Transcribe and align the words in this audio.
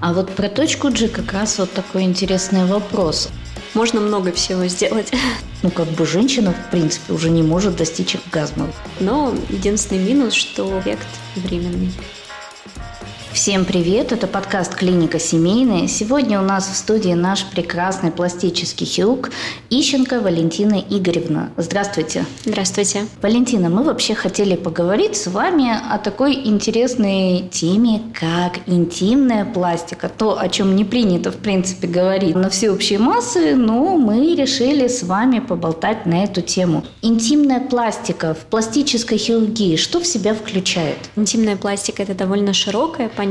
А 0.00 0.12
вот 0.12 0.30
про 0.30 0.48
точку 0.48 0.90
G 0.90 1.08
как 1.08 1.32
раз 1.32 1.58
вот 1.58 1.72
такой 1.72 2.02
интересный 2.02 2.64
вопрос. 2.64 3.30
Можно 3.74 4.00
много 4.00 4.32
всего 4.32 4.66
сделать. 4.66 5.12
Ну, 5.60 5.70
как 5.70 5.88
бы 5.88 6.06
женщина, 6.06 6.52
в 6.52 6.70
принципе, 6.70 7.12
уже 7.12 7.30
не 7.30 7.42
может 7.42 7.74
достичь 7.74 8.14
оргазма. 8.14 8.70
Но 9.00 9.34
единственный 9.48 10.00
минус, 10.00 10.32
что 10.32 10.78
эффект 10.78 11.08
временный. 11.34 11.90
Всем 13.38 13.64
привет, 13.64 14.10
это 14.10 14.26
подкаст 14.26 14.74
«Клиника 14.74 15.20
семейная». 15.20 15.86
Сегодня 15.86 16.40
у 16.40 16.42
нас 16.42 16.68
в 16.68 16.74
студии 16.74 17.12
наш 17.12 17.44
прекрасный 17.44 18.10
пластический 18.10 18.84
хирург 18.84 19.30
Ищенко 19.70 20.20
Валентина 20.20 20.74
Игоревна. 20.74 21.50
Здравствуйте. 21.56 22.26
Здравствуйте. 22.44 23.06
Валентина, 23.22 23.68
мы 23.68 23.84
вообще 23.84 24.16
хотели 24.16 24.56
поговорить 24.56 25.16
с 25.16 25.28
вами 25.28 25.70
о 25.70 25.98
такой 25.98 26.34
интересной 26.34 27.48
теме, 27.48 28.02
как 28.12 28.58
интимная 28.66 29.44
пластика. 29.44 30.08
То, 30.08 30.36
о 30.36 30.48
чем 30.48 30.74
не 30.74 30.84
принято, 30.84 31.30
в 31.30 31.36
принципе, 31.36 31.86
говорить 31.86 32.34
на 32.34 32.50
всеобщей 32.50 32.98
массы, 32.98 33.54
но 33.54 33.96
мы 33.96 34.34
решили 34.34 34.88
с 34.88 35.04
вами 35.04 35.38
поболтать 35.38 36.06
на 36.06 36.24
эту 36.24 36.42
тему. 36.42 36.84
Интимная 37.02 37.60
пластика 37.60 38.34
в 38.34 38.46
пластической 38.46 39.16
хирургии 39.16 39.76
что 39.76 40.00
в 40.00 40.06
себя 40.08 40.34
включает? 40.34 40.98
Интимная 41.14 41.56
пластика– 41.56 42.02
это 42.04 42.14
довольно 42.14 42.52
широкое 42.52 43.08
понятие. 43.08 43.27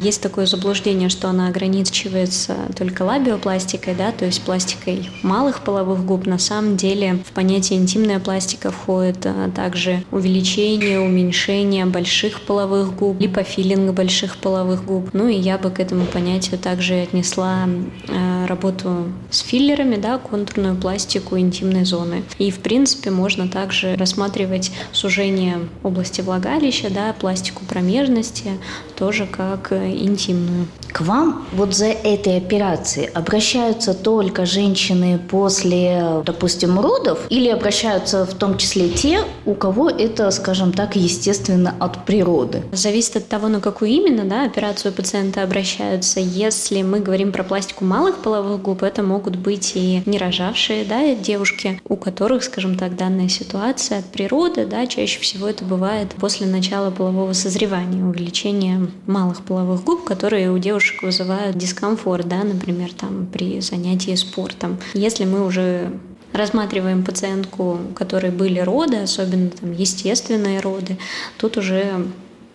Есть 0.00 0.22
такое 0.22 0.46
заблуждение, 0.46 1.08
что 1.08 1.28
она 1.28 1.48
ограничивается 1.48 2.56
только 2.76 3.02
лабиопластикой, 3.02 3.94
да, 3.94 4.12
то 4.12 4.24
есть 4.24 4.42
пластикой 4.42 5.10
малых 5.22 5.62
половых 5.62 6.04
губ. 6.04 6.26
На 6.26 6.38
самом 6.38 6.76
деле 6.76 7.18
в 7.26 7.32
понятие 7.32 7.78
интимная 7.78 8.20
пластика 8.20 8.70
входит 8.70 9.24
а, 9.24 9.50
также 9.50 10.04
увеличение, 10.10 11.00
уменьшение 11.00 11.86
больших 11.86 12.42
половых 12.42 12.94
губ, 12.94 13.20
липофилинг 13.20 13.92
больших 13.92 14.36
половых 14.36 14.84
губ. 14.84 15.10
Ну 15.12 15.28
и 15.28 15.34
я 15.34 15.58
бы 15.58 15.70
к 15.70 15.80
этому 15.80 16.06
понятию 16.06 16.58
также 16.58 16.94
отнесла 16.94 17.68
а, 18.08 18.46
работу 18.46 19.06
с 19.30 19.40
филлерами, 19.40 19.96
да, 19.96 20.18
контурную 20.18 20.76
пластику 20.76 21.38
интимной 21.38 21.84
зоны. 21.84 22.22
И 22.38 22.50
в 22.50 22.58
принципе 22.60 23.10
можно 23.10 23.48
также 23.48 23.94
рассматривать 23.96 24.72
сужение 24.92 25.68
области 25.82 26.20
влагалища, 26.20 26.90
да, 26.90 27.12
пластику 27.12 27.64
промежности, 27.64 28.52
тоже 28.96 29.26
как 29.26 29.72
э, 29.72 29.90
интимную. 29.90 30.66
К 30.92 31.00
вам 31.00 31.46
вот 31.52 31.74
за 31.74 31.86
этой 31.86 32.36
операцией 32.36 33.06
обращаются 33.06 33.94
только 33.94 34.44
женщины 34.44 35.18
после, 35.18 36.22
допустим, 36.26 36.78
родов 36.78 37.18
или 37.30 37.48
обращаются 37.48 38.26
в 38.26 38.34
том 38.34 38.58
числе 38.58 38.90
те, 38.90 39.20
у 39.46 39.54
кого 39.54 39.88
это, 39.88 40.30
скажем 40.30 40.72
так, 40.72 40.94
естественно 40.96 41.74
от 41.80 42.04
природы? 42.04 42.62
Зависит 42.72 43.16
от 43.16 43.28
того, 43.28 43.48
на 43.48 43.60
какую 43.60 43.90
именно 43.90 44.24
да, 44.24 44.44
операцию 44.44 44.92
пациента 44.92 45.42
обращаются. 45.42 46.20
Если 46.20 46.82
мы 46.82 47.00
говорим 47.00 47.32
про 47.32 47.42
пластику 47.42 47.86
малых 47.86 48.18
половых 48.18 48.60
губ, 48.60 48.82
это 48.82 49.02
могут 49.02 49.36
быть 49.36 49.72
и 49.74 50.02
не 50.04 50.18
рожавшие 50.18 50.84
да, 50.84 51.14
девушки, 51.14 51.80
у 51.88 51.96
которых, 51.96 52.44
скажем 52.44 52.76
так, 52.76 52.96
данная 52.96 53.28
ситуация 53.28 54.00
от 54.00 54.04
природы, 54.04 54.66
да, 54.66 54.86
чаще 54.86 55.20
всего 55.20 55.48
это 55.48 55.64
бывает 55.64 56.10
после 56.20 56.46
начала 56.46 56.90
полового 56.90 57.32
созревания, 57.32 58.04
увеличения 58.04 58.88
малых 59.06 59.42
половых 59.42 59.84
губ, 59.84 60.04
которые 60.04 60.50
у 60.50 60.58
девушек 60.58 61.02
вызывают 61.02 61.56
дискомфорт, 61.56 62.28
да, 62.28 62.44
например, 62.44 62.92
там 62.92 63.26
при 63.26 63.60
занятии 63.60 64.14
спортом. 64.14 64.78
Если 64.94 65.24
мы 65.24 65.44
уже 65.44 65.92
рассматриваем 66.32 67.04
пациентку, 67.04 67.78
у 67.90 67.94
которой 67.94 68.30
были 68.30 68.58
роды, 68.60 68.98
особенно 68.98 69.50
там 69.50 69.72
естественные 69.72 70.60
роды, 70.60 70.98
тут 71.36 71.56
уже 71.56 72.06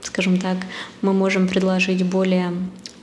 скажем 0.01 0.39
так, 0.39 0.57
мы 1.01 1.13
можем 1.13 1.47
предложить 1.47 2.03
более 2.05 2.53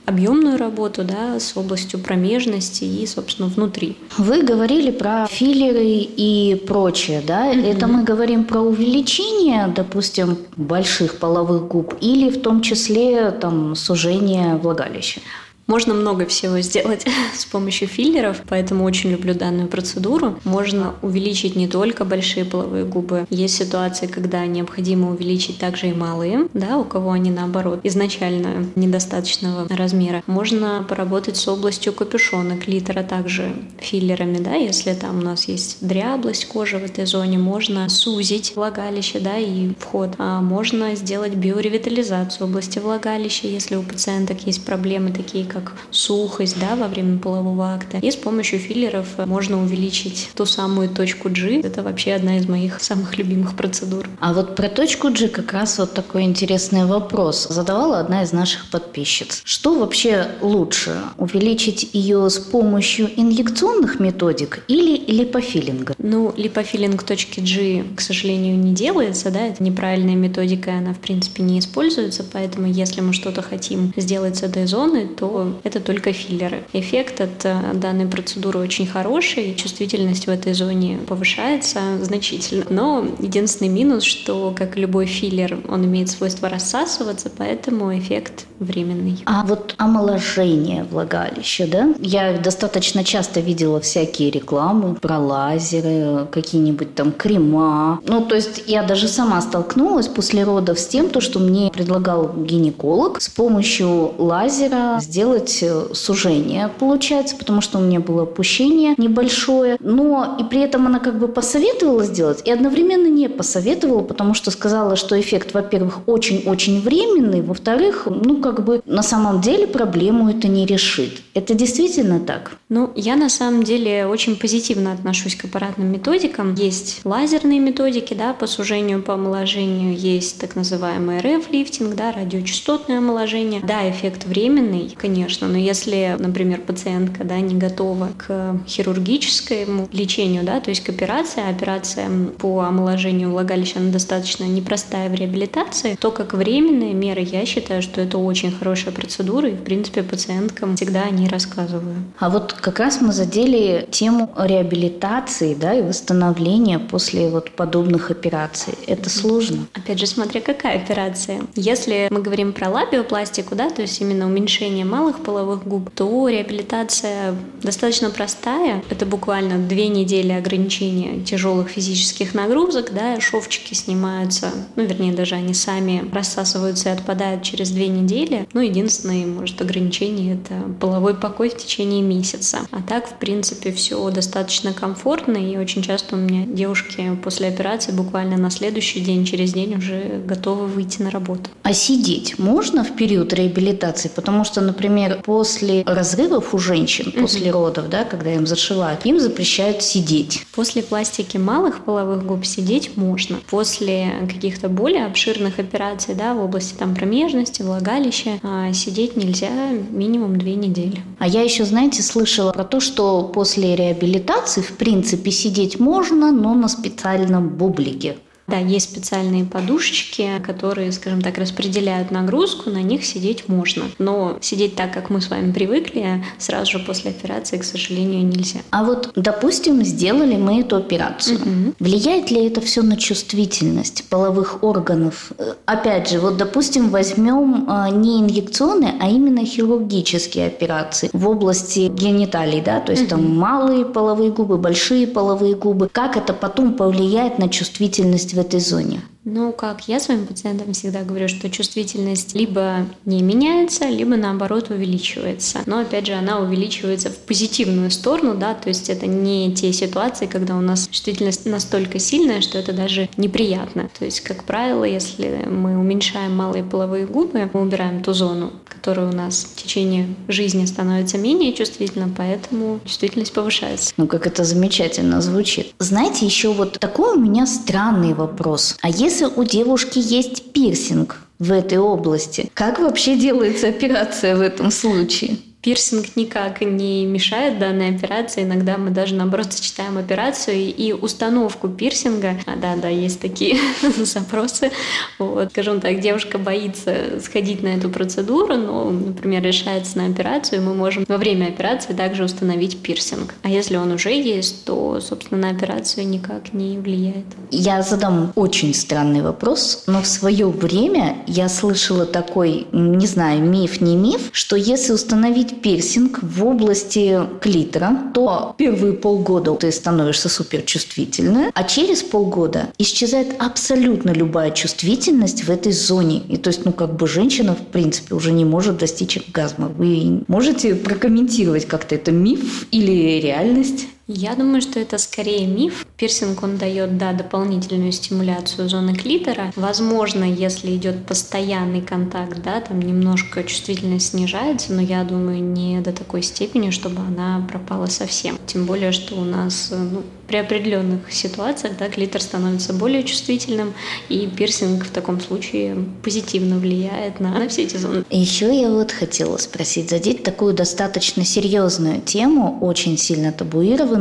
объемную 0.05 0.57
работу 0.57 1.03
да, 1.03 1.39
с 1.39 1.57
областью 1.57 1.99
промежности 1.99 2.83
и, 2.83 3.05
собственно, 3.07 3.47
внутри. 3.47 3.97
Вы 4.17 4.43
говорили 4.43 4.91
про 4.91 5.27
филлеры 5.27 5.85
и 5.85 6.55
прочее, 6.67 7.21
да? 7.25 7.53
Mm-hmm. 7.53 7.71
Это 7.71 7.87
мы 7.87 8.03
говорим 8.03 8.45
про 8.45 8.61
увеличение, 8.61 9.67
допустим, 9.75 10.37
больших 10.55 11.17
половых 11.17 11.67
губ 11.67 11.95
или 12.01 12.29
в 12.29 12.41
том 12.41 12.61
числе 12.61 13.31
там 13.31 13.75
сужение 13.75 14.55
влагалища? 14.55 15.21
Можно 15.67 15.95
много 15.95 16.27
всего 16.27 16.59
сделать 16.59 17.05
с 17.35 17.45
помощью 17.45 17.87
филлеров, 17.87 18.41
поэтому 18.47 18.83
очень 18.83 19.11
люблю 19.11 19.33
данную 19.33 19.67
процедуру. 19.67 20.39
Можно 20.43 20.93
увеличить 21.01 21.55
не 21.55 21.67
только 21.67 22.05
большие 22.05 22.45
половые 22.45 22.85
губы. 22.85 23.25
Есть 23.31 23.55
ситуации, 23.55 24.05
когда 24.05 24.45
необходимо 24.45 25.11
увеличить 25.11 25.57
также 25.57 25.87
и 25.87 25.93
малые, 25.93 26.47
да, 26.53 26.77
у 26.77 26.83
кого 26.83 27.11
они 27.11 27.31
наоборот 27.31 27.79
изначально 27.83 28.67
недостаточного 28.75 29.67
размера. 29.75 30.23
Можно 30.27 30.85
поработать 30.87 31.37
с 31.37 31.47
областью 31.47 31.93
капюшона 31.93 32.57
клитора 32.57 33.01
также 33.01 33.51
филлерами, 33.79 34.37
да, 34.37 34.53
если 34.53 34.93
там 34.93 35.19
у 35.19 35.21
нас 35.21 35.47
есть 35.47 35.77
дряблость 35.81 36.47
кожи 36.47 36.77
в 36.77 36.83
этой 36.83 37.05
зоне, 37.05 37.39
можно 37.39 37.89
сузить 37.89 38.55
влагалище, 38.55 39.19
да, 39.19 39.37
и 39.37 39.71
вход. 39.79 40.13
А 40.19 40.41
можно 40.41 40.95
сделать 40.95 41.33
биоревитализацию 41.33 42.47
области 42.47 42.77
влагалища, 42.77 43.47
если 43.47 43.75
у 43.75 43.81
пациенток 43.81 44.45
есть 44.45 44.63
проблемы 44.63 45.11
такие, 45.11 45.45
как 45.61 45.73
сухость 45.91 46.59
да, 46.59 46.75
во 46.75 46.87
время 46.87 47.17
полового 47.17 47.73
акта. 47.73 47.97
И 47.97 48.11
с 48.11 48.15
помощью 48.15 48.59
филлеров 48.59 49.07
можно 49.25 49.61
увеличить 49.61 50.29
ту 50.35 50.45
самую 50.45 50.89
точку 50.89 51.29
G. 51.29 51.61
Это 51.61 51.81
вообще 51.81 52.13
одна 52.13 52.37
из 52.37 52.47
моих 52.47 52.81
самых 52.81 53.17
любимых 53.17 53.55
процедур. 53.55 54.07
А 54.19 54.33
вот 54.33 54.55
про 54.55 54.69
точку 54.69 55.09
G 55.09 55.27
как 55.29 55.53
раз 55.53 55.79
вот 55.79 55.93
такой 55.93 56.23
интересный 56.23 56.85
вопрос. 56.85 57.47
Задавала 57.49 57.99
одна 57.99 58.23
из 58.23 58.31
наших 58.33 58.69
подписчиц. 58.69 59.41
Что 59.43 59.79
вообще 59.79 60.27
лучше? 60.41 60.97
Увеличить 61.17 61.89
ее 61.93 62.29
с 62.29 62.37
помощью 62.37 63.09
инъекционных 63.15 63.99
методик 63.99 64.63
или 64.67 64.97
липофилинга? 65.11 65.95
Ну, 65.97 66.33
липофилинг 66.35 67.03
точки 67.03 67.39
G, 67.39 67.83
к 67.95 68.01
сожалению, 68.01 68.57
не 68.57 68.73
делается, 68.73 69.31
да, 69.31 69.41
это 69.47 69.63
неправильная 69.63 70.15
методика, 70.15 70.73
она, 70.77 70.93
в 70.93 70.99
принципе, 70.99 71.43
не 71.43 71.59
используется, 71.59 72.25
поэтому 72.31 72.67
если 72.67 73.01
мы 73.01 73.13
что-то 73.13 73.41
хотим 73.41 73.93
сделать 73.95 74.37
с 74.37 74.43
этой 74.43 74.65
зоны, 74.65 75.07
то 75.07 75.44
это 75.63 75.79
только 75.79 76.13
филлеры. 76.13 76.63
Эффект 76.73 77.21
от 77.21 77.45
э, 77.45 77.73
данной 77.73 78.05
процедуры 78.05 78.59
очень 78.59 78.87
хороший, 78.87 79.55
чувствительность 79.55 80.27
в 80.27 80.29
этой 80.29 80.53
зоне 80.53 80.99
повышается 81.07 81.79
значительно. 82.01 82.65
Но 82.69 83.05
единственный 83.19 83.69
минус, 83.69 84.03
что, 84.03 84.53
как 84.55 84.77
любой 84.77 85.05
филлер, 85.05 85.59
он 85.67 85.85
имеет 85.85 86.09
свойство 86.09 86.49
рассасываться, 86.49 87.29
поэтому 87.35 87.97
эффект 87.97 88.45
временный. 88.59 89.17
А 89.25 89.43
вот 89.45 89.75
омоложение 89.77 90.83
влагалища, 90.83 91.67
да? 91.67 91.93
Я 91.99 92.37
достаточно 92.37 93.03
часто 93.03 93.39
видела 93.39 93.79
всякие 93.81 94.31
рекламы 94.31 94.95
про 94.95 95.19
лазеры, 95.19 96.27
какие-нибудь 96.31 96.95
там 96.95 97.11
крема. 97.11 97.99
Ну, 98.07 98.25
то 98.25 98.35
есть 98.35 98.63
я 98.67 98.83
даже 98.83 99.07
сама 99.07 99.41
столкнулась 99.41 100.07
после 100.07 100.43
родов 100.43 100.79
с 100.79 100.87
тем, 100.87 101.09
то, 101.09 101.21
что 101.21 101.39
мне 101.39 101.69
предлагал 101.71 102.33
гинеколог 102.33 103.21
с 103.21 103.29
помощью 103.29 104.13
лазера 104.17 104.99
сделать 104.99 105.34
сделать 105.35 105.59
э, 105.61 105.93
сужение, 105.93 106.69
получается, 106.79 107.35
потому 107.35 107.61
что 107.61 107.79
у 107.79 107.81
меня 107.81 107.99
было 107.99 108.23
опущение 108.23 108.95
небольшое. 108.97 109.77
Но 109.79 110.37
и 110.39 110.43
при 110.43 110.61
этом 110.61 110.87
она 110.87 110.99
как 110.99 111.19
бы 111.19 111.27
посоветовала 111.27 112.03
сделать 112.05 112.41
и 112.45 112.51
одновременно 112.51 113.07
не 113.07 113.29
посоветовала, 113.29 114.01
потому 114.01 114.33
что 114.33 114.51
сказала, 114.51 114.95
что 114.95 115.19
эффект, 115.19 115.53
во-первых, 115.53 116.07
очень-очень 116.07 116.81
временный, 116.81 117.41
во-вторых, 117.41 118.07
ну 118.07 118.37
как 118.37 118.63
бы 118.63 118.81
на 118.85 119.03
самом 119.03 119.41
деле 119.41 119.67
проблему 119.67 120.29
это 120.29 120.47
не 120.47 120.65
решит. 120.65 121.21
Это 121.33 121.53
действительно 121.53 122.19
так? 122.19 122.57
Ну, 122.69 122.91
я 122.95 123.15
на 123.15 123.29
самом 123.29 123.63
деле 123.63 124.05
очень 124.07 124.35
позитивно 124.35 124.93
отношусь 124.93 125.35
к 125.35 125.45
аппаратным 125.45 125.91
методикам. 125.91 126.55
Есть 126.55 127.01
лазерные 127.03 127.59
методики, 127.59 128.13
да, 128.13 128.33
по 128.33 128.47
сужению, 128.47 129.01
по 129.01 129.13
омоложению, 129.13 129.95
есть 129.95 130.39
так 130.39 130.55
называемый 130.55 131.19
РФ-лифтинг, 131.19 131.95
да, 131.95 132.11
радиочастотное 132.11 132.99
омоложение. 132.99 133.61
Да, 133.61 133.89
эффект 133.89 134.25
временный, 134.25 134.95
конечно, 134.97 135.24
конечно, 135.25 135.47
но 135.47 135.57
если, 135.57 136.15
например, 136.19 136.61
пациентка 136.61 137.23
да, 137.23 137.39
не 137.39 137.55
готова 137.55 138.09
к 138.15 138.59
хирургическому 138.67 139.89
лечению, 139.91 140.43
да, 140.43 140.59
то 140.59 140.69
есть 140.69 140.83
к 140.83 140.89
операции, 140.89 141.41
а 141.43 141.49
операция 141.49 142.09
по 142.37 142.61
омоложению 142.61 143.31
влагалища 143.31 143.79
она 143.79 143.91
достаточно 143.91 144.43
непростая 144.43 145.09
в 145.09 145.15
реабилитации, 145.15 145.97
то 145.99 146.11
как 146.11 146.33
временная 146.33 146.93
мера 146.93 147.23
я 147.23 147.43
считаю, 147.47 147.81
что 147.81 148.01
это 148.01 148.19
очень 148.19 148.51
хорошая 148.51 148.93
процедура, 148.93 149.49
и, 149.49 149.53
в 149.53 149.63
принципе, 149.63 150.03
пациенткам 150.03 150.75
всегда 150.75 151.03
о 151.03 151.09
ней 151.09 151.27
рассказываю. 151.27 151.95
А 152.19 152.29
вот 152.29 152.53
как 152.53 152.79
раз 152.79 153.01
мы 153.01 153.11
задели 153.11 153.87
тему 153.89 154.29
реабилитации 154.37 155.55
да, 155.55 155.73
и 155.73 155.81
восстановления 155.81 156.77
после 156.77 157.29
вот 157.29 157.49
подобных 157.49 158.11
операций. 158.11 158.75
Это 158.85 159.09
сложно? 159.09 159.65
Опять 159.73 159.99
же, 159.99 160.05
смотря 160.05 160.39
какая 160.41 160.77
операция. 160.77 161.41
Если 161.55 162.09
мы 162.11 162.21
говорим 162.21 162.53
про 162.53 162.69
лабиопластику, 162.69 163.55
да, 163.55 163.71
то 163.71 163.81
есть 163.81 163.99
именно 164.01 164.27
уменьшение 164.27 164.85
малых 164.85 165.14
малых 165.15 165.25
половых 165.25 165.67
губ, 165.67 165.89
то 165.93 166.27
реабилитация 166.29 167.35
достаточно 167.61 168.09
простая. 168.09 168.83
Это 168.89 169.05
буквально 169.05 169.57
две 169.57 169.87
недели 169.87 170.31
ограничения 170.31 171.23
тяжелых 171.23 171.69
физических 171.69 172.33
нагрузок, 172.33 172.93
да, 172.93 173.19
шовчики 173.19 173.73
снимаются, 173.73 174.51
ну, 174.75 174.83
вернее, 174.83 175.13
даже 175.13 175.35
они 175.35 175.53
сами 175.53 176.03
рассасываются 176.11 176.89
и 176.89 176.91
отпадают 176.93 177.43
через 177.43 177.71
две 177.71 177.87
недели. 177.87 178.47
Ну, 178.53 178.61
единственное, 178.61 179.25
может, 179.25 179.61
ограничение— 179.61 180.35
это 180.45 180.55
половой 180.79 181.15
покой 181.15 181.49
в 181.49 181.57
течение 181.57 182.01
месяца. 182.01 182.59
А 182.71 182.81
так, 182.81 183.07
в 183.07 183.13
принципе, 183.13 183.71
все 183.71 184.09
достаточно 184.09 184.73
комфортно, 184.73 185.37
и 185.37 185.57
очень 185.57 185.81
часто 185.81 186.15
у 186.15 186.19
меня 186.19 186.45
девушки 186.45 187.17
после 187.23 187.47
операции 187.47 187.91
буквально 187.91 188.37
на 188.37 188.49
следующий 188.49 188.99
день, 188.99 189.25
через 189.25 189.53
день 189.53 189.75
уже 189.75 190.21
готовы 190.25 190.67
выйти 190.67 191.01
на 191.01 191.09
работу. 191.09 191.49
А 191.63 191.73
сидеть 191.73 192.39
можно 192.39 192.83
в 192.83 192.95
период 192.95 193.33
реабилитации? 193.33 194.09
Потому 194.13 194.43
что, 194.43 194.61
например, 194.61 195.04
после 195.23 195.83
разрывов 195.83 196.53
у 196.53 196.57
женщин, 196.57 197.09
угу. 197.09 197.21
после 197.21 197.51
родов, 197.51 197.89
да, 197.89 198.03
когда 198.03 198.33
им 198.33 198.47
зашивают, 198.47 199.05
им 199.05 199.19
запрещают 199.19 199.81
сидеть. 199.81 200.45
После 200.53 200.83
пластики 200.83 201.37
малых 201.37 201.83
половых 201.83 202.25
губ 202.25 202.45
сидеть 202.45 202.97
можно. 202.97 203.37
После 203.49 204.11
каких-то 204.27 204.69
более 204.69 205.05
обширных 205.05 205.59
операций, 205.59 206.15
да, 206.15 206.33
в 206.33 206.43
области 206.43 206.73
там 206.75 206.95
промежности, 206.95 207.61
влагалища, 207.61 208.39
а 208.43 208.73
сидеть 208.73 209.15
нельзя 209.15 209.49
минимум 209.89 210.37
две 210.37 210.55
недели. 210.55 211.01
А 211.19 211.27
я 211.27 211.41
еще, 211.41 211.65
знаете, 211.65 212.01
слышала 212.01 212.51
про 212.51 212.63
то, 212.63 212.79
что 212.79 213.23
после 213.23 213.75
реабилитации, 213.75 214.61
в 214.61 214.77
принципе, 214.77 215.31
сидеть 215.31 215.79
можно, 215.79 216.31
но 216.31 216.53
на 216.53 216.67
специальном 216.67 217.49
бублике. 217.49 218.17
Да, 218.47 218.57
есть 218.57 218.91
специальные 218.91 219.45
подушечки, 219.45 220.39
которые, 220.45 220.91
скажем 220.91 221.21
так, 221.21 221.37
распределяют 221.37 222.11
нагрузку, 222.11 222.69
на 222.69 222.81
них 222.83 223.03
сидеть 223.03 223.47
можно. 223.49 223.85
Но 223.97 224.37
сидеть 224.41 224.75
так, 224.75 224.93
как 224.93 225.09
мы 225.09 225.19
с 225.19 225.29
вами 225.29 225.51
привыкли, 225.51 226.23
сразу 226.37 226.73
же 226.73 226.79
после 226.79 227.11
операции, 227.11 227.57
к 227.57 227.63
сожалению, 227.63 228.23
нельзя. 228.25 228.59
А 228.69 228.83
вот, 228.83 229.11
допустим, 229.15 229.83
сделали 229.83 230.35
мы 230.35 230.61
эту 230.61 230.75
операцию. 230.75 231.39
Угу. 231.39 231.73
Влияет 231.79 232.29
ли 232.29 232.45
это 232.45 232.61
все 232.61 232.83
на 232.83 232.97
чувствительность 232.97 234.07
половых 234.09 234.63
органов? 234.63 235.31
Э, 235.39 235.55
опять 235.65 236.11
же, 236.11 236.19
вот, 236.19 236.37
допустим, 236.37 236.89
возьмем 236.89 237.65
а, 237.67 237.89
не 237.89 238.21
инъекционные, 238.21 238.93
а 238.99 239.09
именно 239.09 239.43
хирургические 239.43 240.47
операции 240.47 241.09
в 241.13 241.27
области 241.27 241.87
гениталий, 241.87 242.61
да, 242.61 242.79
то 242.79 242.91
есть 242.91 243.03
угу. 243.03 243.09
там 243.09 243.37
малые 243.37 243.85
половые 243.85 244.31
губы, 244.31 244.57
большие 244.57 245.07
половые 245.07 245.55
губы. 245.55 245.89
Как 245.91 246.15
это 246.15 246.33
потом 246.33 246.73
повлияет 246.73 247.39
на 247.39 247.49
чувствительность 247.49 248.34
в 248.35 248.39
этой 248.39 248.59
зоне? 248.59 249.01
Ну, 249.23 249.51
как 249.51 249.87
я 249.87 249.99
своим 249.99 250.27
пациентам 250.27 250.73
всегда 250.73 251.01
говорю, 251.01 251.27
что 251.27 251.49
чувствительность 251.49 252.35
либо 252.35 252.85
не 253.05 253.23
меняется, 253.23 253.89
либо 253.89 254.15
наоборот 254.15 254.69
увеличивается. 254.69 255.61
Но 255.65 255.79
опять 255.79 256.05
же, 256.05 256.13
она 256.13 256.39
увеличивается 256.39 257.09
в 257.09 257.17
позитивную 257.17 257.89
сторону, 257.89 258.35
да, 258.35 258.53
то 258.53 258.69
есть 258.69 258.87
это 258.87 259.07
не 259.07 259.51
те 259.51 259.73
ситуации, 259.73 260.27
когда 260.27 260.55
у 260.55 260.61
нас 260.61 260.87
чувствительность 260.91 261.47
настолько 261.47 261.97
сильная, 261.97 262.41
что 262.41 262.59
это 262.59 262.71
даже 262.71 263.09
неприятно. 263.17 263.89
То 263.97 264.05
есть, 264.05 264.21
как 264.21 264.43
правило, 264.43 264.83
если 264.83 265.43
мы 265.49 265.75
уменьшаем 265.75 266.35
малые 266.35 266.63
половые 266.63 267.07
губы, 267.07 267.49
мы 267.51 267.61
убираем 267.61 268.03
ту 268.03 268.13
зону, 268.13 268.53
которая 268.85 269.11
у 269.11 269.15
нас 269.15 269.47
в 269.51 269.63
течение 269.63 270.13
жизни 270.27 270.63
становится 270.65 271.17
менее 271.17 271.53
чувствительна, 271.53 272.07
поэтому 272.15 272.79
чувствительность 272.85 273.33
повышается. 273.33 273.95
Ну, 273.97 274.05
как 274.05 274.27
это 274.27 274.43
замечательно 274.43 275.21
звучит. 275.21 275.73
Знаете, 275.79 276.27
еще 276.27 276.53
вот 276.53 276.79
такой 276.79 277.17
у 277.17 277.19
меня 277.19 277.47
странный 277.47 278.13
вопрос. 278.13 278.77
А 278.83 278.89
если 278.89 279.25
у 279.25 279.43
девушки 279.43 279.97
есть 279.97 280.53
пирсинг 280.53 281.17
в 281.39 281.51
этой 281.51 281.79
области, 281.79 282.51
как 282.53 282.77
вообще 282.77 283.17
делается 283.17 283.69
операция 283.69 284.35
в 284.35 284.41
этом 284.41 284.69
случае? 284.69 285.37
Пирсинг 285.65 286.15
никак 286.15 286.61
не 286.61 287.07
мешает 287.07 287.57
данной 287.57 287.89
операции. 287.89 288.43
Иногда 288.43 288.77
мы 288.77 288.91
даже, 288.91 289.15
наоборот, 289.15 289.51
сочетаем 289.51 289.97
операцию 289.97 290.57
и 290.57 290.93
установку 290.93 291.67
пирсинга. 291.67 292.37
А, 292.45 292.55
да, 292.55 292.75
да, 292.75 292.87
есть 292.87 293.19
такие 293.19 293.57
запросы. 293.97 294.69
Вот, 295.17 295.49
скажем 295.49 295.81
так, 295.81 296.01
девушка 296.01 296.37
боится 296.37 297.19
сходить 297.19 297.63
на 297.63 297.69
эту 297.69 297.89
процедуру, 297.89 298.55
но, 298.55 298.91
например, 298.91 299.41
решается 299.41 299.97
на 299.97 300.05
операцию, 300.05 300.61
мы 300.61 300.75
можем 300.75 301.03
во 301.07 301.17
время 301.17 301.47
операции 301.47 301.93
также 301.93 302.25
установить 302.25 302.77
пирсинг. 302.83 303.33
А 303.41 303.49
если 303.49 303.77
он 303.77 303.91
уже 303.91 304.11
есть, 304.11 304.65
то, 304.65 305.01
собственно, 305.01 305.41
на 305.41 305.49
операцию 305.49 306.07
никак 306.07 306.53
не 306.53 306.77
влияет. 306.77 307.25
Я 307.49 307.81
задам 307.81 308.33
очень 308.35 308.75
странный 308.75 309.23
вопрос, 309.23 309.85
но 309.87 310.03
в 310.03 310.05
свое 310.05 310.45
время 310.45 311.17
я 311.25 311.49
слышала 311.49 312.05
такой, 312.05 312.67
не 312.71 313.07
знаю, 313.07 313.41
миф, 313.41 313.81
не 313.81 313.95
миф, 313.95 314.29
что 314.31 314.55
если 314.55 314.93
установить 314.93 315.54
пирсинг 315.61 316.19
в 316.21 316.45
области 316.45 317.19
клитора, 317.41 318.11
то 318.13 318.55
первые 318.57 318.93
полгода 318.93 319.53
ты 319.55 319.71
становишься 319.71 320.29
суперчувствительной, 320.29 321.51
а 321.53 321.63
через 321.63 322.03
полгода 322.03 322.69
исчезает 322.77 323.35
абсолютно 323.39 324.11
любая 324.11 324.51
чувствительность 324.51 325.43
в 325.43 325.49
этой 325.49 325.71
зоне. 325.71 326.21
И 326.29 326.37
то 326.37 326.49
есть, 326.49 326.65
ну, 326.65 326.71
как 326.71 326.95
бы 326.95 327.07
женщина, 327.07 327.55
в 327.55 327.67
принципе, 327.67 328.15
уже 328.15 328.31
не 328.31 328.45
может 328.45 328.77
достичь 328.77 329.17
оргазма. 329.17 329.67
Вы 329.67 330.23
можете 330.27 330.75
прокомментировать 330.75 331.65
как-то 331.65 331.95
это 331.95 332.11
миф 332.11 332.67
или 332.71 333.19
реальность? 333.21 333.87
Я 334.07 334.35
думаю, 334.35 334.61
что 334.61 334.79
это 334.79 334.99
скорее 334.99 335.47
миф. 335.47 335.87
Пирсинг, 335.97 336.43
он 336.43 336.57
дает, 336.57 336.95
да, 336.99 337.11
дополнительную 337.11 337.91
стимуляцию 337.91 338.69
зоны 338.69 338.93
клитора. 338.93 339.51
Возможно, 339.55 340.23
если 340.23 340.75
идет 340.75 341.07
постоянный 341.07 341.81
контакт, 341.81 342.39
да, 342.43 342.61
там 342.61 342.79
немножко 342.79 343.43
чувствительность 343.43 344.09
снижается, 344.09 344.73
но 344.73 344.81
я 344.81 345.03
думаю, 345.03 345.41
не 345.41 345.79
до 345.81 345.91
такой 345.91 346.21
степени, 346.21 346.69
чтобы 346.69 347.01
она 347.01 347.47
пропала 347.49 347.87
совсем. 347.87 348.37
Тем 348.45 348.67
более, 348.67 348.91
что 348.91 349.15
у 349.15 349.23
нас 349.23 349.71
ну, 349.71 350.03
при 350.27 350.37
определенных 350.37 351.11
ситуациях 351.11 351.73
да, 351.79 351.89
клитор 351.89 352.21
становится 352.21 352.73
более 352.73 353.03
чувствительным, 353.03 353.73
и 354.09 354.27
пирсинг 354.27 354.85
в 354.85 354.91
таком 354.91 355.19
случае 355.19 355.77
позитивно 356.03 356.57
влияет 356.57 357.19
на, 357.19 357.39
на 357.39 357.47
все 357.47 357.63
эти 357.63 357.77
зоны. 357.77 358.03
Еще 358.11 358.59
я 358.59 358.69
вот 358.69 358.91
хотела 358.91 359.37
спросить, 359.37 359.89
задеть 359.89 360.23
такую 360.23 360.53
достаточно 360.53 361.25
серьезную 361.25 362.01
тему, 362.01 362.59
очень 362.61 362.97
сильно 362.97 363.31
табуированную. 363.31 363.94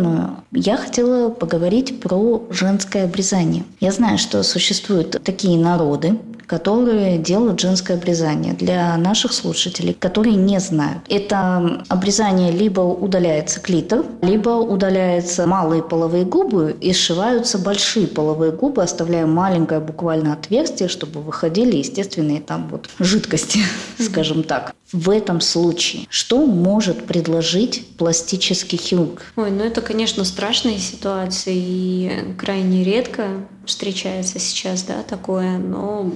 Я 0.52 0.76
хотела 0.76 1.30
поговорить 1.30 2.00
про 2.00 2.42
женское 2.50 3.04
обрезание. 3.04 3.64
Я 3.80 3.92
знаю, 3.92 4.18
что 4.18 4.42
существуют 4.42 5.22
такие 5.24 5.58
народы, 5.58 6.18
которые 6.46 7.18
делают 7.18 7.60
женское 7.60 7.96
обрезание. 7.96 8.54
Для 8.54 8.96
наших 8.96 9.32
слушателей, 9.32 9.94
которые 9.94 10.36
не 10.36 10.60
знают. 10.60 11.02
Это 11.08 11.82
обрезание 11.88 12.50
либо 12.50 12.80
удаляется 12.80 13.60
клитор, 13.60 14.04
либо 14.22 14.50
удаляются 14.50 15.46
малые 15.46 15.82
половые 15.82 16.24
губы 16.24 16.76
и 16.80 16.92
сшиваются 16.92 17.58
большие 17.58 18.06
половые 18.06 18.52
губы, 18.52 18.82
оставляя 18.82 19.26
маленькое 19.26 19.80
буквально 19.80 20.32
отверстие, 20.32 20.88
чтобы 20.88 21.20
выходили 21.20 21.76
естественные 21.76 22.40
там 22.40 22.68
вот 22.70 22.88
жидкости, 22.98 23.60
скажем 23.98 24.42
так. 24.42 24.74
В 24.94 25.10
этом 25.10 25.40
случае 25.40 26.06
что 26.08 26.46
может 26.46 27.04
предложить 27.04 27.84
пластический 27.98 28.78
хирург? 28.78 29.32
Ой, 29.34 29.50
ну 29.50 29.64
это, 29.64 29.82
конечно, 29.82 30.22
страшные 30.22 30.78
ситуации 30.78 31.56
и 31.56 32.12
крайне 32.38 32.84
редко 32.84 33.44
встречается 33.66 34.38
сейчас, 34.38 34.84
да, 34.84 35.02
такое, 35.02 35.58
но 35.58 36.12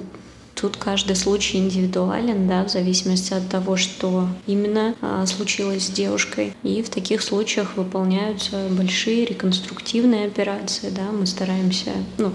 Тут 0.54 0.76
каждый 0.76 1.14
случай 1.14 1.58
индивидуален, 1.58 2.48
да, 2.48 2.64
в 2.64 2.68
зависимости 2.68 3.32
от 3.32 3.48
того, 3.48 3.76
что 3.76 4.26
именно 4.48 4.96
а, 5.00 5.24
случилось 5.24 5.86
с 5.86 5.90
девушкой. 5.90 6.52
И 6.64 6.82
в 6.82 6.88
таких 6.88 7.22
случаях 7.22 7.76
выполняются 7.76 8.66
большие 8.70 9.24
реконструктивные 9.24 10.26
операции, 10.26 10.90
да, 10.90 11.12
мы 11.12 11.26
стараемся, 11.26 11.92
ну, 12.16 12.32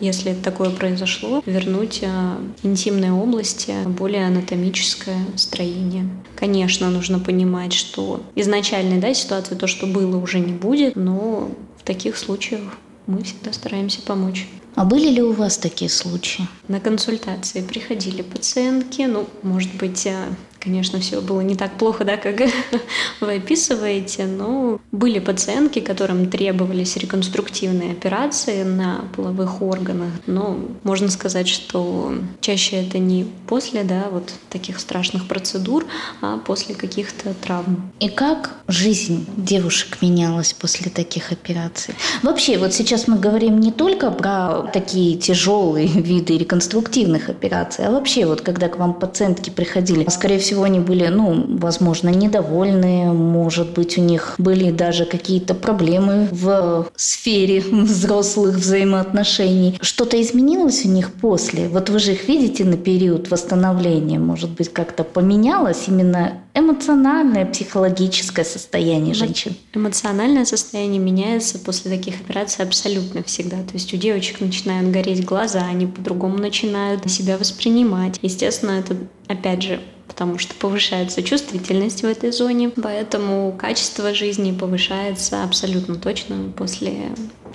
если 0.00 0.34
такое 0.34 0.70
произошло, 0.70 1.42
вернуть 1.46 2.00
а, 2.02 2.40
интимной 2.62 3.10
области 3.10 3.74
более 3.86 4.26
анатомическое 4.26 5.18
строение. 5.36 6.08
Конечно, 6.36 6.90
нужно 6.90 7.18
понимать, 7.18 7.72
что 7.72 8.22
изначальной 8.34 8.98
да, 8.98 9.12
ситуации 9.14 9.54
то, 9.54 9.66
что 9.66 9.86
было, 9.86 10.16
уже 10.16 10.38
не 10.40 10.52
будет, 10.52 10.96
но 10.96 11.50
в 11.78 11.84
таких 11.84 12.16
случаях 12.16 12.62
мы 13.06 13.22
всегда 13.22 13.52
стараемся 13.52 14.00
помочь. 14.02 14.48
А 14.76 14.84
были 14.84 15.08
ли 15.08 15.20
у 15.20 15.32
вас 15.32 15.58
такие 15.58 15.90
случаи? 15.90 16.46
На 16.68 16.80
консультации 16.80 17.60
приходили 17.60 18.22
пациентки, 18.22 19.02
ну, 19.02 19.26
может 19.42 19.74
быть, 19.74 20.06
а, 20.06 20.28
Конечно, 20.60 21.00
все 21.00 21.22
было 21.22 21.40
не 21.40 21.56
так 21.56 21.72
плохо, 21.78 22.04
да, 22.04 22.18
как 22.18 22.42
вы 23.20 23.36
описываете, 23.36 24.26
но 24.26 24.78
были 24.92 25.18
пациентки, 25.18 25.80
которым 25.80 26.28
требовались 26.28 26.96
реконструктивные 26.98 27.92
операции 27.92 28.62
на 28.62 29.06
половых 29.16 29.62
органах, 29.62 30.12
но 30.26 30.58
можно 30.82 31.08
сказать, 31.08 31.48
что 31.48 32.14
чаще 32.42 32.76
это 32.76 32.98
не 32.98 33.26
после, 33.46 33.84
да, 33.84 34.08
вот 34.10 34.34
таких 34.50 34.80
страшных 34.80 35.28
процедур, 35.28 35.86
а 36.20 36.36
после 36.36 36.74
каких-то 36.74 37.32
травм. 37.32 37.90
И 37.98 38.10
как 38.10 38.50
жизнь 38.68 39.26
девушек 39.36 40.02
менялась 40.02 40.52
после 40.52 40.90
таких 40.90 41.32
операций? 41.32 41.94
Вообще, 42.22 42.58
вот 42.58 42.74
сейчас 42.74 43.08
мы 43.08 43.18
говорим 43.18 43.60
не 43.60 43.72
только 43.72 44.10
про 44.10 44.68
такие 44.72 45.16
тяжелые 45.16 45.86
виды 46.10 46.36
реконструктивных 46.36 47.30
операций, 47.30 47.86
а 47.86 47.90
вообще 47.90 48.26
вот 48.26 48.42
когда 48.42 48.68
к 48.68 48.76
вам 48.76 48.92
пациентки 48.92 49.48
приходили, 49.48 50.06
скорее 50.10 50.38
всего, 50.38 50.49
всего, 50.50 50.64
они 50.64 50.80
были, 50.80 51.06
ну, 51.06 51.46
возможно, 51.58 52.08
недовольны, 52.08 53.12
может 53.12 53.70
быть, 53.74 53.96
у 53.98 54.00
них 54.00 54.34
были 54.38 54.72
даже 54.72 55.04
какие-то 55.04 55.54
проблемы 55.54 56.26
в 56.32 56.88
сфере 56.96 57.60
взрослых 57.70 58.56
взаимоотношений. 58.56 59.78
Что-то 59.80 60.20
изменилось 60.20 60.84
у 60.84 60.88
них 60.88 61.12
после? 61.12 61.68
Вот 61.68 61.88
вы 61.88 62.00
же 62.00 62.12
их 62.12 62.26
видите 62.26 62.64
на 62.64 62.76
период 62.76 63.30
восстановления, 63.30 64.18
может 64.18 64.50
быть, 64.50 64.72
как-то 64.72 65.04
поменялось 65.04 65.84
именно 65.86 66.32
эмоциональное, 66.52 67.46
психологическое 67.46 68.44
состояние 68.44 69.14
женщин? 69.14 69.54
Эмоциональное 69.72 70.44
состояние 70.44 70.98
меняется 70.98 71.60
после 71.60 71.92
таких 71.92 72.20
операций 72.22 72.64
абсолютно 72.64 73.22
всегда. 73.22 73.58
То 73.58 73.74
есть 73.74 73.94
у 73.94 73.96
девочек 73.96 74.40
начинают 74.40 74.90
гореть 74.90 75.24
глаза, 75.24 75.60
они 75.60 75.86
по-другому 75.86 76.38
начинают 76.38 77.08
себя 77.08 77.38
воспринимать. 77.38 78.18
Естественно, 78.20 78.72
это, 78.72 78.96
опять 79.28 79.62
же, 79.62 79.80
потому 80.10 80.38
что 80.38 80.54
повышается 80.54 81.22
чувствительность 81.22 82.02
в 82.02 82.04
этой 82.04 82.32
зоне, 82.32 82.70
поэтому 82.70 83.54
качество 83.56 84.12
жизни 84.12 84.50
повышается 84.50 85.44
абсолютно 85.44 85.94
точно 85.94 86.50
после 86.56 87.12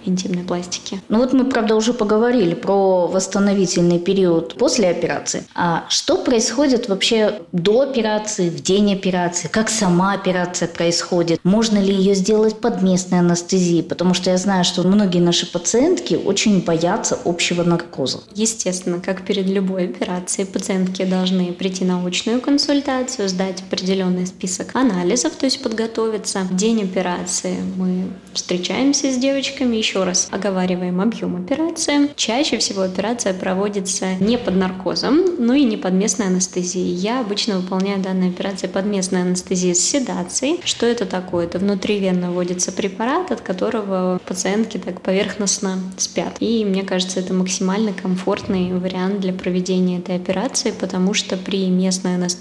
интимной 0.07 0.43
пластики. 0.43 1.01
Ну 1.09 1.19
вот 1.19 1.33
мы, 1.33 1.45
правда, 1.45 1.75
уже 1.75 1.93
поговорили 1.93 2.53
про 2.53 3.07
восстановительный 3.07 3.99
период 3.99 4.55
после 4.55 4.89
операции. 4.89 5.43
А 5.55 5.85
что 5.89 6.17
происходит 6.17 6.89
вообще 6.89 7.41
до 7.51 7.81
операции, 7.81 8.49
в 8.49 8.61
день 8.61 8.93
операции? 8.93 9.47
Как 9.47 9.69
сама 9.69 10.13
операция 10.13 10.67
происходит? 10.67 11.39
Можно 11.43 11.79
ли 11.79 11.93
ее 11.93 12.15
сделать 12.15 12.59
под 12.59 12.81
местной 12.81 13.19
анестезией? 13.19 13.83
Потому 13.83 14.13
что 14.13 14.29
я 14.29 14.37
знаю, 14.37 14.63
что 14.63 14.83
многие 14.83 15.19
наши 15.19 15.51
пациентки 15.51 16.15
очень 16.15 16.63
боятся 16.63 17.17
общего 17.25 17.63
наркоза. 17.63 18.19
Естественно, 18.33 18.99
как 18.99 19.25
перед 19.25 19.47
любой 19.47 19.85
операцией, 19.85 20.47
пациентки 20.47 21.03
должны 21.03 21.51
прийти 21.53 21.85
на 21.85 22.05
очную 22.05 22.41
консультацию, 22.45 23.27
сдать 23.27 23.63
определенный 23.63 24.27
список 24.27 24.75
анализов, 24.75 25.33
то 25.33 25.45
есть 25.45 25.63
подготовиться. 25.63 26.41
В 26.41 26.55
день 26.55 26.83
операции 26.83 27.57
мы 27.75 28.05
встречаемся 28.33 29.11
с 29.11 29.17
девочками, 29.17 29.75
еще 29.75 30.03
раз 30.03 30.27
оговариваем 30.31 31.01
объем 31.01 31.35
операции. 31.43 32.11
Чаще 32.15 32.59
всего 32.59 32.83
операция 32.83 33.33
проводится 33.33 34.13
не 34.19 34.37
под 34.37 34.55
наркозом, 34.57 35.23
но 35.39 35.55
и 35.55 35.63
не 35.63 35.75
под 35.75 35.93
местной 35.93 36.27
анестезией. 36.27 36.93
Я 36.93 37.21
обычно 37.21 37.59
выполняю 37.59 37.99
данные 37.99 38.29
операции 38.29 38.67
под 38.67 38.85
местной 38.85 39.23
анестезией 39.23 39.73
с 39.73 39.79
седацией. 39.79 40.59
Что 40.63 40.85
это 40.85 41.07
такое? 41.07 41.45
Это 41.45 41.57
внутривенно 41.57 42.31
вводится 42.31 42.71
препарат, 42.71 43.31
от 43.31 43.41
которого 43.41 44.21
пациентки 44.23 44.77
так 44.77 45.01
поверхностно 45.01 45.79
спят. 45.97 46.37
И 46.41 46.63
мне 46.63 46.83
кажется, 46.83 47.19
это 47.19 47.33
максимально 47.33 47.91
комфортный 47.91 48.71
вариант 48.73 49.19
для 49.19 49.33
проведения 49.33 49.97
этой 49.97 50.15
операции, 50.15 50.71
потому 50.71 51.15
что 51.15 51.37
при 51.37 51.67
местной 51.69 52.15
анестезии 52.15 52.34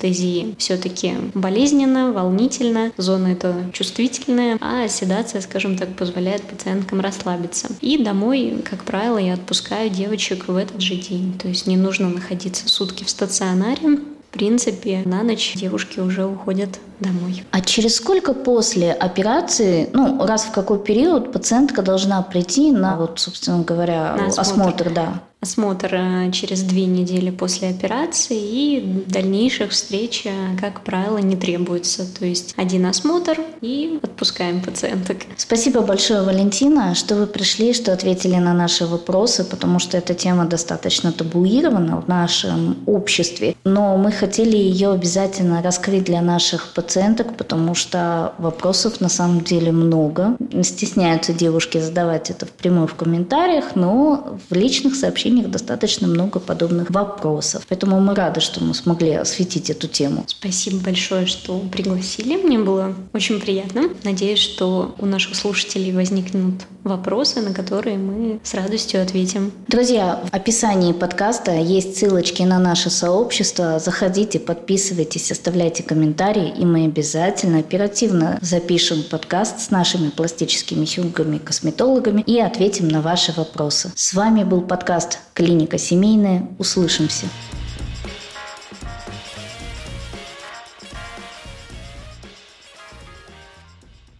все-таки 0.58 1.14
болезненно, 1.34 2.12
волнительно, 2.12 2.92
зона 2.96 3.28
это 3.28 3.54
чувствительная, 3.72 4.58
а 4.60 4.88
седация, 4.88 5.40
скажем 5.40 5.76
так, 5.76 5.94
позволяет 5.96 6.42
пациенткам 6.42 7.00
расслабиться. 7.00 7.68
И 7.80 7.98
домой, 7.98 8.62
как 8.68 8.84
правило, 8.84 9.18
я 9.18 9.34
отпускаю 9.34 9.90
девочек 9.90 10.48
в 10.48 10.56
этот 10.56 10.80
же 10.80 10.96
день. 10.96 11.38
То 11.38 11.48
есть 11.48 11.66
не 11.66 11.76
нужно 11.76 12.08
находиться 12.08 12.68
сутки 12.68 13.04
в 13.04 13.10
стационаре. 13.10 13.98
В 14.30 14.36
принципе, 14.36 15.02
на 15.04 15.22
ночь 15.22 15.54
девушки 15.54 16.00
уже 16.00 16.26
уходят 16.26 16.80
домой. 17.00 17.44
А 17.50 17.60
через 17.60 17.96
сколько 17.96 18.34
после 18.34 18.92
операции, 18.92 19.88
ну, 19.92 20.24
раз 20.26 20.44
в 20.44 20.52
какой 20.52 20.78
период 20.78 21.32
пациентка 21.32 21.82
должна 21.82 22.22
прийти 22.22 22.72
на, 22.72 22.96
вот, 22.96 23.20
собственно 23.20 23.62
говоря, 23.62 24.16
на 24.16 24.26
осмотр, 24.26 24.40
осмотр 24.40 24.94
да? 24.94 25.22
осмотр 25.44 25.94
э, 25.94 26.30
через 26.32 26.62
две 26.62 26.86
недели 26.86 27.30
после 27.30 27.68
операции 27.68 28.38
и 28.38 29.04
дальнейших 29.06 29.70
встреч, 29.70 30.22
э, 30.24 30.30
как 30.58 30.80
правило, 30.80 31.18
не 31.18 31.36
требуется. 31.36 32.06
То 32.18 32.24
есть 32.24 32.54
один 32.56 32.86
осмотр 32.86 33.38
и 33.60 33.98
отпускаем 34.02 34.62
пациенток. 34.62 35.18
Спасибо 35.36 35.82
большое, 35.82 36.22
Валентина, 36.22 36.94
что 36.94 37.14
вы 37.14 37.26
пришли, 37.26 37.74
что 37.74 37.92
ответили 37.92 38.36
на 38.36 38.54
наши 38.54 38.86
вопросы, 38.86 39.44
потому 39.44 39.78
что 39.78 39.98
эта 39.98 40.14
тема 40.14 40.46
достаточно 40.46 41.12
табуирована 41.12 42.00
в 42.00 42.08
нашем 42.08 42.78
обществе. 42.86 43.54
Но 43.64 43.98
мы 43.98 44.12
хотели 44.12 44.56
ее 44.56 44.92
обязательно 44.92 45.62
раскрыть 45.62 46.04
для 46.04 46.22
наших 46.22 46.72
пациенток, 46.94 47.36
потому 47.36 47.74
что 47.74 48.34
вопросов 48.38 49.00
на 49.00 49.08
самом 49.08 49.40
деле 49.40 49.72
много. 49.72 50.36
Стесняются 50.62 51.32
девушки 51.32 51.78
задавать 51.78 52.30
это 52.30 52.46
впрямую 52.46 52.86
в 52.86 52.94
комментариях, 52.94 53.74
но 53.74 54.38
в 54.48 54.54
личных 54.54 54.94
сообщениях 54.94 55.50
достаточно 55.50 56.06
много 56.06 56.38
подобных 56.38 56.90
вопросов. 56.90 57.64
Поэтому 57.68 58.00
мы 58.00 58.14
рады, 58.14 58.40
что 58.40 58.62
мы 58.62 58.74
смогли 58.74 59.14
осветить 59.14 59.70
эту 59.70 59.88
тему. 59.88 60.24
Спасибо 60.28 60.76
большое, 60.84 61.26
что 61.26 61.58
пригласили. 61.72 62.36
Мне 62.36 62.60
было 62.60 62.94
очень 63.12 63.40
приятно. 63.40 63.88
Надеюсь, 64.04 64.38
что 64.38 64.94
у 64.98 65.06
наших 65.06 65.34
слушателей 65.34 65.92
возникнут 65.92 66.62
вопросы, 66.84 67.40
на 67.40 67.52
которые 67.52 67.98
мы 67.98 68.38
с 68.44 68.54
радостью 68.54 69.02
ответим. 69.02 69.50
Друзья, 69.66 70.20
в 70.30 70.32
описании 70.32 70.92
подкаста 70.92 71.52
есть 71.52 71.96
ссылочки 71.96 72.42
на 72.42 72.60
наше 72.60 72.90
сообщество. 72.90 73.80
Заходите, 73.80 74.38
подписывайтесь, 74.38 75.32
оставляйте 75.32 75.82
комментарии, 75.82 76.52
и 76.56 76.64
мы 76.74 76.86
обязательно 76.86 77.60
оперативно 77.60 78.36
запишем 78.40 79.04
подкаст 79.04 79.60
с 79.60 79.70
нашими 79.70 80.08
пластическими 80.08 80.84
хирургами, 80.84 81.38
косметологами 81.38 82.22
и 82.22 82.40
ответим 82.40 82.88
на 82.88 83.00
ваши 83.00 83.32
вопросы. 83.32 83.92
С 83.94 84.12
вами 84.12 84.42
был 84.42 84.60
подкаст 84.60 85.20
«Клиника 85.34 85.78
семейная». 85.78 86.48
Услышимся. 86.58 87.26